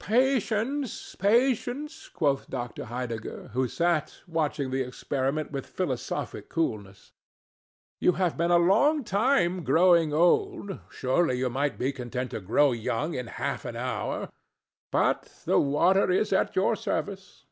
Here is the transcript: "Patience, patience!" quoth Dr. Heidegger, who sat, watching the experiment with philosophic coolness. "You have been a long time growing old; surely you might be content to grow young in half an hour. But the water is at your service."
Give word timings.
"Patience, 0.00 1.14
patience!" 1.14 2.08
quoth 2.08 2.50
Dr. 2.50 2.86
Heidegger, 2.86 3.50
who 3.52 3.68
sat, 3.68 4.20
watching 4.26 4.72
the 4.72 4.80
experiment 4.82 5.52
with 5.52 5.68
philosophic 5.68 6.48
coolness. 6.48 7.12
"You 8.00 8.14
have 8.14 8.36
been 8.36 8.50
a 8.50 8.58
long 8.58 9.04
time 9.04 9.62
growing 9.62 10.12
old; 10.12 10.80
surely 10.90 11.38
you 11.38 11.48
might 11.48 11.78
be 11.78 11.92
content 11.92 12.32
to 12.32 12.40
grow 12.40 12.72
young 12.72 13.14
in 13.14 13.28
half 13.38 13.64
an 13.64 13.76
hour. 13.76 14.30
But 14.90 15.32
the 15.44 15.60
water 15.60 16.10
is 16.10 16.32
at 16.32 16.56
your 16.56 16.74
service." 16.74 17.46